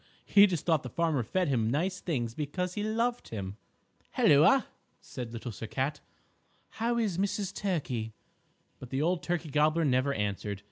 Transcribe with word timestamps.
He 0.25 0.47
just 0.47 0.65
thought 0.65 0.81
the 0.81 0.89
farmer 0.89 1.21
fed 1.21 1.47
him 1.47 1.69
nice 1.69 1.99
things 1.99 2.33
because 2.33 2.73
he 2.73 2.81
loved 2.81 3.27
him. 3.27 3.57
"Helloa!" 4.17 4.65
said 4.99 5.31
Little 5.31 5.51
Sir 5.51 5.67
Cat, 5.67 5.99
"how 6.69 6.97
is 6.97 7.19
Mrs. 7.19 7.53
Turkey?" 7.53 8.11
But 8.79 8.89
the 8.89 9.03
old 9.03 9.21
Turkey 9.21 9.51
Gobbler 9.51 9.85
never 9.85 10.11
answered. 10.11 10.59